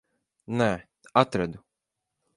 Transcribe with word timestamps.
Nē, 0.61 0.69
atradu. 1.23 1.65